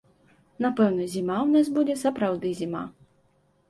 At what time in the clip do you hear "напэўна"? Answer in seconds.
0.65-1.03